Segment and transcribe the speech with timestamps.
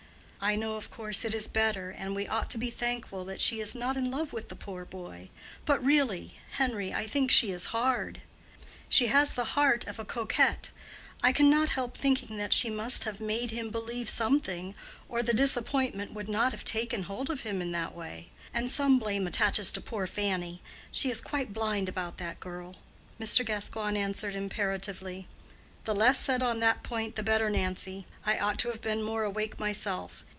[0.43, 3.59] "I know of course it is better, and we ought to be thankful that she
[3.59, 5.29] is not in love with the poor boy;
[5.67, 6.33] but really.
[6.53, 8.21] Henry, I think she is hard;
[8.89, 10.71] she has the heart of a coquette.
[11.21, 14.73] I can not help thinking that she must have made him believe something,
[15.07, 18.29] or the disappointment would not have taken hold of him in that way.
[18.51, 20.59] And some blame attaches to poor Fanny;
[20.91, 22.77] she is quite blind about that girl."
[23.19, 23.45] Mr.
[23.45, 25.27] Gascoigne answered imperatively:
[25.83, 28.05] "The less said on that point the better, Nancy.
[28.25, 30.23] I ought to have been more awake myself.